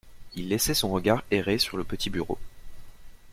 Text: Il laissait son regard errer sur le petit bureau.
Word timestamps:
Il 0.33 0.49
laissait 0.49 0.73
son 0.73 0.89
regard 0.89 1.23
errer 1.29 1.59
sur 1.59 1.77
le 1.77 1.83
petit 1.83 2.09
bureau. 2.09 2.39